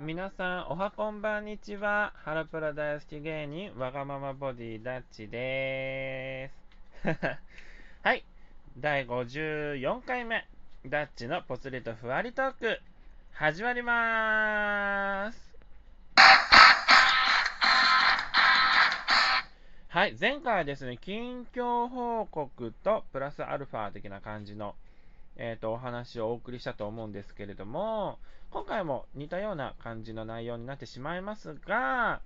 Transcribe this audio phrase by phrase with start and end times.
[0.00, 2.12] 皆さん、おはこんばんにちは。
[2.16, 7.18] ハロプロ大好き芸人、わがままボディダッチでーす。
[8.02, 8.24] はい。
[8.76, 10.46] 第54回目、
[10.84, 12.80] ダッチのぽつりとふわりトーク、
[13.32, 15.53] 始まりまーす。
[19.94, 20.16] はい。
[20.20, 24.74] 前回はですね、近況報告とプラスアルファ的な感じの
[25.36, 28.18] えーと、お話をお送りしたと思うんですけれども、
[28.50, 32.20] 今回も似たような感じの内容になってしまいますが、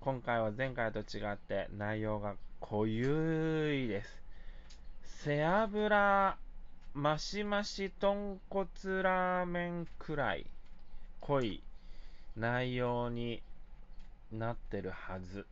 [0.00, 4.22] 今回は前回と違って内容が濃ゆいです。
[5.04, 6.38] 背脂
[6.94, 8.66] マシマシ豚骨
[9.02, 10.46] ラーメンくらい
[11.20, 11.62] 濃い
[12.38, 13.42] 内容に
[14.32, 15.44] なってるはず。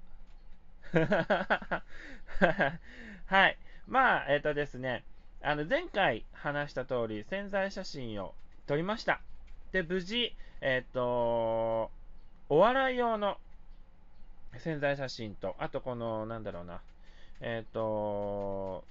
[3.26, 3.58] はい。
[3.86, 5.04] まあ、えっ、ー、とですね、
[5.42, 8.34] あの前回話した通り、潜在写真を
[8.66, 9.20] 撮りました。
[9.72, 11.90] で、無事、えっ、ー、と、
[12.48, 13.38] お笑い用の
[14.58, 16.80] 潜在写真と、あとこの、なんだろうな、
[17.40, 18.84] えっ、ー、と、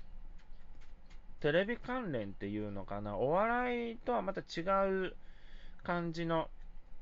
[1.41, 4.63] テレビ関連っていうのかな、お笑いとはまた違
[5.07, 5.15] う
[5.83, 6.49] 感じの、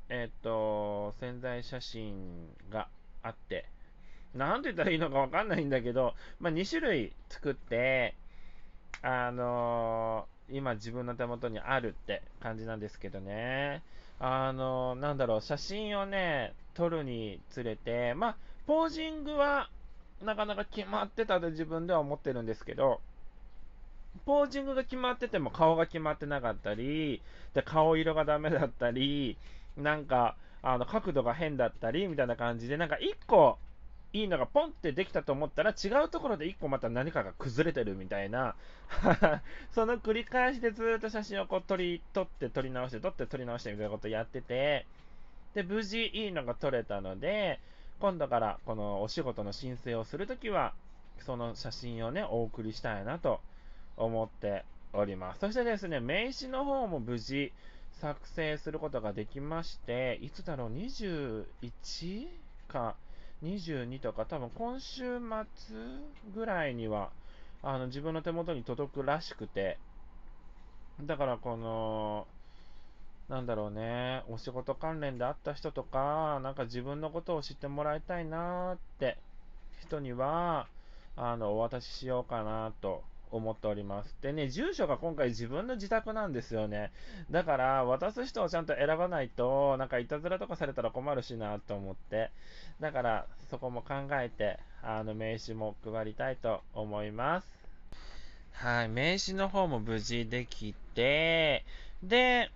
[0.09, 2.87] えっ、ー、と、潜在写真が
[3.23, 3.65] あって、
[4.35, 8.15] なんて言ったらいいのかわかんないんだけど、まあ、2種類作って、
[9.01, 13.81] あのー、今自分の手元にあるって感じなんですけどね。
[14.19, 19.69] あのー、なんだろう、写真をね、撮るにつれて、まあ、ポージングは
[20.23, 23.01] なかなか決まってたと自分では思ってるんですけど、
[24.25, 27.21] ポージングが決まってても顔が決まってなかったり、
[27.53, 29.37] で顔色がダメだったり、
[29.77, 33.57] なんか、あの角度が変だったりみたいな感じで、なんか1個
[34.13, 38.55] いいのがポンってできたと思ったら違うところで1個また何かが崩れてるみたいな。
[39.73, 44.85] その繰り返しでずっと写真をこう撮り撮って撮り直して撮って撮り直してみたいなことやってて。
[45.53, 47.59] で無事いいのが撮れたので
[47.99, 50.75] 今度からこのお仕事の申請をするときは
[51.25, 53.41] その写真をねお送りしたいなと
[53.95, 55.39] 思っております。
[55.39, 57.51] そしてですね名刺の方も無事
[57.93, 62.27] 作成することができましていつだろう？21
[62.67, 62.95] か。
[63.43, 65.77] 22とか、多分今週末
[66.33, 67.11] ぐらいには、
[67.61, 69.77] あの自分の手元に届くらしくて、
[71.01, 72.27] だからこの、
[73.29, 79.17] なんだろうね、お仕事関連であった人とか、なんか自分のことを知ってもらいたいなって
[79.81, 80.67] 人には、
[81.15, 84.15] あの、お渡ししようかなと思っております。
[84.21, 86.91] でね、住所が今回自分の自宅なんですよね。
[87.31, 92.31] だから、渡す人をちゃんと選ばないと、なんかいたずらとかされたら困るしなと思って。
[92.79, 97.47] だから、そこも考えて、あの、名刺も配りたいと思います。
[98.53, 101.63] はい、名刺の方も無事できて、
[102.01, 102.49] で、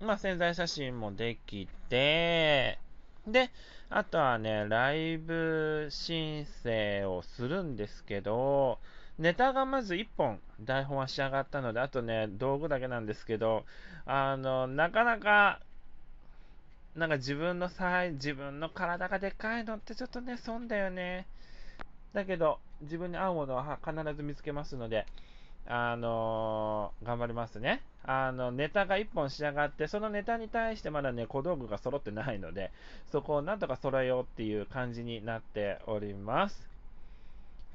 [0.00, 2.78] まあ、潜在写真もできて、
[3.26, 3.50] で、
[3.90, 8.78] あとはね、ライブ申請をするんですけど、
[9.18, 13.64] ネタがまず1本台本は仕上がったので、あとね、道具だけなんですけど、
[14.06, 15.60] あの、なかなか、
[16.94, 21.26] なんか自分のさ自分の体がでかいのってちょっとね、損だよね。
[22.12, 25.04] だけど、自分に合うものは必ず見つけますので、
[25.66, 27.82] あのー、頑張りますね。
[28.04, 32.70] あの、ネタが1本仕上がって、そのネタに対してまだね、小道具が揃ってないので、
[33.10, 36.68] そこをなんとか揃えようっていう感じになっております。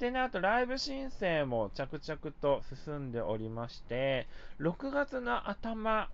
[0.03, 4.28] でね、あとライブ申請も着々と進んでおりまして、
[4.59, 6.09] 6月の頭、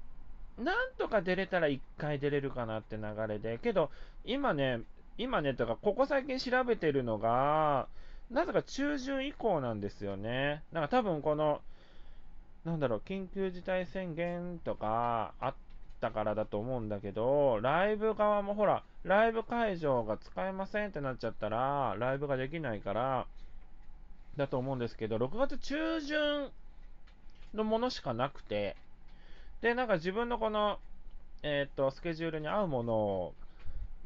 [0.59, 3.89] なんとか出れたら1回出れるかなって流れで、けど、
[4.25, 4.81] 今ね、
[5.17, 7.87] 今ね、とか、ここ最近調べてるのが、
[8.29, 10.61] なぜか中旬以降なんですよね。
[10.71, 11.59] なんか多分この、
[12.65, 15.53] なんだろう、緊急事態宣言とかあっ
[15.99, 23.25] たからだと思うんだけど、ライブ側もほら、ライブ会場が使えませんってなっちゃったら、ライブができないから、
[24.37, 26.49] だと思うんですけど、6月中旬
[27.53, 28.75] のものしかなくて、
[29.61, 30.79] で、なんか自分のこの、
[31.43, 33.33] えっ、と、スケジュールに合うものを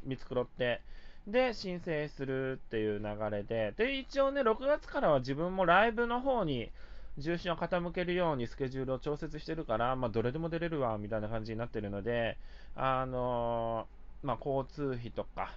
[0.04, 0.80] 見繕って、
[1.26, 6.70] で、申請するっていう流れで、で、一応ね、6月からは自分もライブの方に
[7.16, 12.36] 重心を傾けるようにスケジュールを調節してるから、まあ、どれでも出れるわ、みたいな感じになってるので、
[12.76, 15.54] あのー、まあ、交通費とか、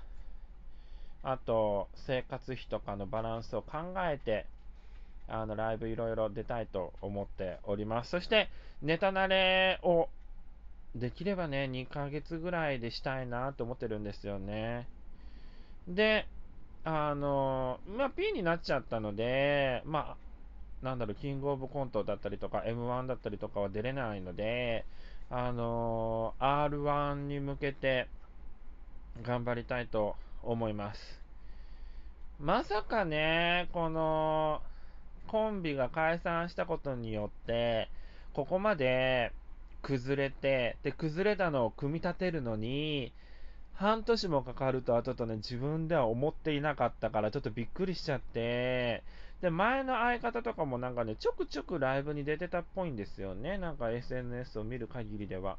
[1.24, 4.46] あと、生活費とかのバランスを考えて、
[5.28, 8.12] あのライブいろいろ出たいと思っております。
[8.12, 8.50] そして、
[8.82, 10.10] ネタ慣れを
[10.96, 14.88] できればね、2ヶ月ぐらいでしたいなと思ってるんですよね。
[15.88, 16.28] で、
[16.84, 24.86] あの、まあ、P になっちゃったので、まあ、なんだろう、キングオブコントだったりとか、M1 だったりとかは出れないので、
[25.30, 28.08] あの、R1 に向けて
[29.24, 31.22] 頑張りたいと思います。
[32.40, 34.62] まさかね、この、
[35.28, 37.90] コンビが解散したことによって、
[38.34, 39.32] ここまで
[39.82, 43.12] 崩れて、で、崩れたのを組み立てるのに、
[43.76, 49.04] 半年もかかるとはちょっとね、自分では思っていなかったから、ちょっとびっくりしちゃって、
[49.42, 53.60] で、前の相方とかもなんかね、ちょくちょくライブに出てたっぽいんですよね。
[53.60, 55.58] なんか SNS を見る限りでは。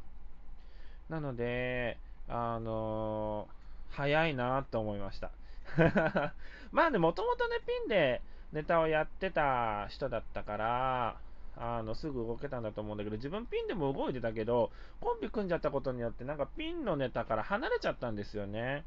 [1.09, 1.97] なので、
[2.29, 5.31] あのー、早いなと思いました。
[6.73, 8.21] まあね、もともとね、ピンで
[8.53, 11.17] ネタをやってた人だったから、
[11.61, 18.85] あのすぐ動けたんだと思うんだけど、自分ピンでも動いてたけど、コンビ組んじゃったことによって、なんかピンのネタから離れちゃったんですよね。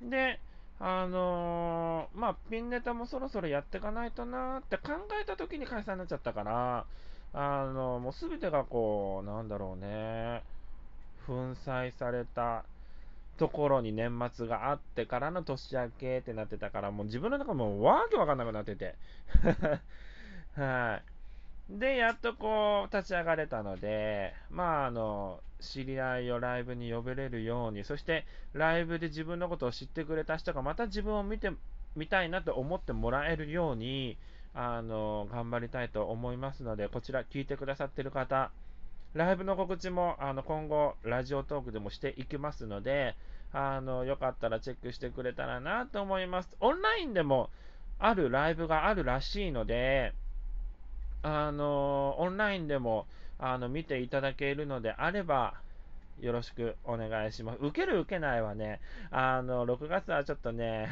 [0.00, 0.38] で、
[0.80, 6.86] あのー、まあ、ピンネタもそろそろやっていかないとなーって考えた時に解散になっちゃったから、
[7.32, 10.44] あのー、もうすべてがこう、なんだろうね、
[11.26, 12.64] 粉砕された
[13.38, 18.96] ところに年末があってからの年明けってなってたから、もう自分の中もわけわかんなくなってて。
[20.56, 21.00] は
[21.70, 21.78] い。
[21.78, 31.52] で、やっとこう、立ち上がれたので、まあ、あの、知り合いをライブに呼べれるように、そして、ライブで自分のことを知ってくれた人が、また自分を見て
[31.94, 34.16] みたいなと思ってもらえるように、
[34.54, 38.50] あの、頑張りたいと思いますので、こちら聞いてくださってる方、
[39.14, 43.16] ライブの告知も、あの、今後、ラジオトークでもしていきますので、
[43.52, 46.56] あの、よかったらチェックしてくれたらなと思います。
[46.60, 47.50] オンラインでも、
[47.98, 50.14] あるライブがあるらしいので、
[51.22, 53.06] あのオンラインでも
[53.38, 55.54] あの見ていただけるのであれば、
[56.20, 57.58] よろしくお願いします。
[57.60, 58.80] 受ける受けないはね、
[59.10, 60.88] あの、6月はちょっとね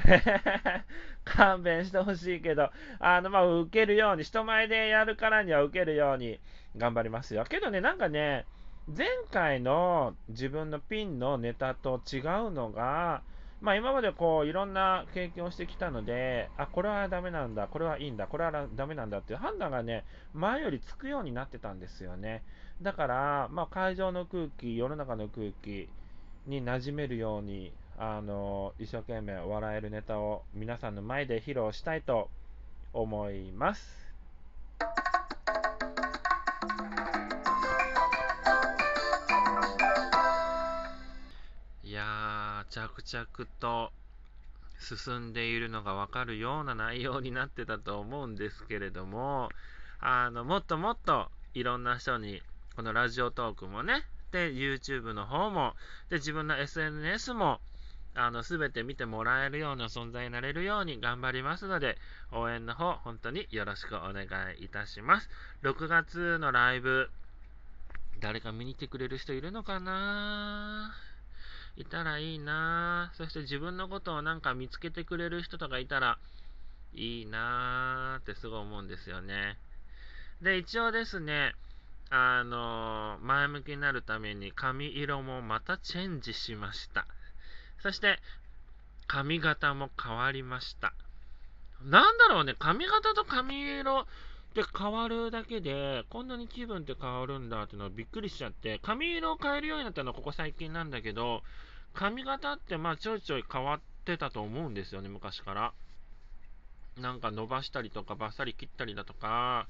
[1.25, 2.71] 勘弁してほしいけど、
[3.01, 6.41] あの、まあ、受けるように、人前でやるからには受けるように
[6.77, 7.45] 頑張りますよ。
[7.45, 8.47] けどね、なんかね、
[8.87, 13.23] 前回の自分のピンのネタと違うのが、
[13.61, 20.05] まあ、今までこういろんな経験をしてきたので、あ、これはダメなんだ、これはいいんだ、これはダメなんだっていう判断がね、
[20.35, 22.43] 前よりつくようになってたんですよね。
[22.83, 25.89] だから、まあ、会場の空気、世の中の空気
[26.47, 32.29] に馴染めるように、あの一生懸命笑えるネタを皆さんの前で披露したいと
[32.93, 34.06] 思います。
[42.77, 43.27] 着々
[43.59, 43.91] と
[44.79, 49.49] 進んでいるのがわかるような内容になってたと思うんですけれども、
[49.99, 52.43] あの、もっともっといろんな人に、
[52.75, 55.73] このラジオトークもね、で、YouTube の方も、
[56.11, 57.61] で、自分の SNS も、
[58.15, 61.97] あの、すべて見てもらえるような存在になれるように頑張りますので、
[62.31, 64.27] 応援の方、本当によろしくお願
[64.61, 65.31] いいたします。
[65.63, 67.09] 6月のライブ、
[68.21, 70.95] 誰か見に来てくれる人いるのかな？
[71.77, 76.19] いたらいいなそして自分のことをなんか見つけてくれる人とかいたら
[76.95, 79.59] いいなーってすごい思うんですよね。
[80.41, 81.55] で、一応ですね、
[82.11, 87.07] あの、前向きになるために髪色もまたチェンジしました。
[87.83, 88.19] そして、
[89.07, 90.93] 髪型も変わりました。
[91.85, 94.05] なんだろうね、髪型と髪色っ
[94.55, 101.43] て変わるだけで、こんなに気分って変わるんだってのはびっくりしちゃって、髪色を変えるようになったのはここ最近なんだけど、
[101.97, 105.73] 髪型ってまあちょいちょい変わってたと思うんですよね、昔から。
[107.01, 109.67] なんか伸ばしたりとか、バッサリ切ったりだとか、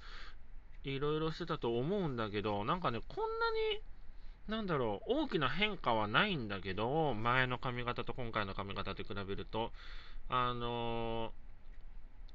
[0.82, 9.70] いろいろしてたと思うんだけど、なんかね、こんなに、なんだろう、大きな変化はないんだけど、前の髪型と今回の髪型と比べると、
[10.28, 11.32] あの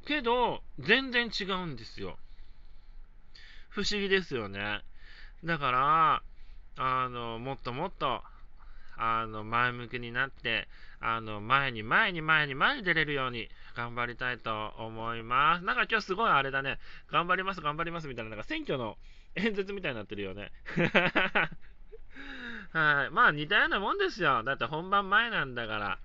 [0.05, 2.17] ー、けど、全然違うんですよ。
[3.69, 4.81] 不思議ですよね。
[5.43, 6.23] だから、
[6.77, 8.21] あの、もっともっと
[9.03, 10.67] あの、前向きになって、
[10.99, 15.65] あの、前に前に前に前に出れるように頑張りたいと思います。
[15.65, 16.77] なんか今日すごいあれだね。
[17.11, 18.97] 頑張ります、頑張りますみたいな、なんか選挙の
[19.35, 20.51] 演説みたいになってるよね。
[22.73, 23.09] はい。
[23.09, 24.43] まあ似たようなもんですよ。
[24.43, 25.99] だって本番前なんだか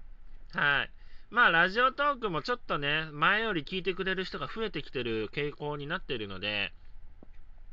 [0.54, 0.58] ら。
[0.58, 0.90] はい。
[1.28, 6.72] まあラジオトークもちょっとね、前より聞いてくれる人が増えてきてる傾向になってるので、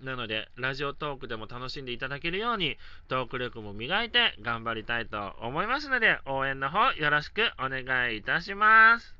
[0.03, 9.15] なので、ラジオトークでも楽しんでいただけるように、トーク力も磨いて頑張りたいと思いますので、応援の方よろしくお願いいたします。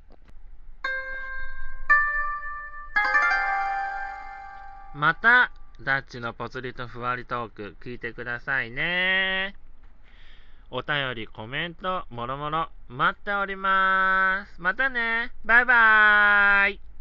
[4.93, 9.55] また、ダッチのポツリとふわりトーク聞いてくださいね。
[10.69, 14.61] お便り、コメント、もろもろ待っております。
[14.61, 15.31] またね。
[15.45, 16.92] バイバーイ。